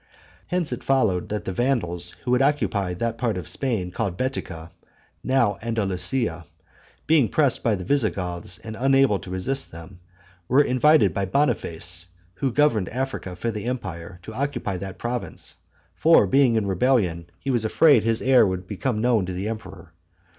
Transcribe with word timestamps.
Hence 0.47 0.73
it 0.73 0.83
followed, 0.83 1.29
that 1.29 1.45
the 1.45 1.53
Vandals, 1.53 2.15
who 2.25 2.33
had 2.33 2.41
occupied 2.41 2.97
that 2.97 3.19
part 3.19 3.37
of 3.37 3.47
Spain 3.47 3.91
called 3.91 4.17
Betica 4.17 4.71
(now 5.23 5.59
Andalusia), 5.61 6.45
being 7.05 7.29
pressed 7.29 7.61
by 7.61 7.75
the 7.75 7.83
Visigoths, 7.83 8.57
and 8.57 8.75
unable 8.75 9.19
to 9.19 9.29
resist 9.29 9.71
them, 9.71 9.99
were 10.47 10.63
invited 10.63 11.13
by 11.13 11.25
Boniface, 11.25 12.07
who 12.33 12.51
governed 12.51 12.89
Africa 12.89 13.35
for 13.35 13.51
the 13.51 13.65
empire, 13.65 14.17
to 14.23 14.33
occupy 14.33 14.75
that 14.77 14.97
province; 14.97 15.57
for, 15.93 16.25
being 16.25 16.55
in 16.55 16.65
rebellion, 16.65 17.27
he 17.37 17.51
was 17.51 17.63
afraid 17.63 18.03
his 18.03 18.23
error 18.23 18.47
would 18.47 18.65
become 18.65 19.01
known 19.01 19.27
to 19.27 19.33
the 19.33 19.47
emperor. 19.47 19.93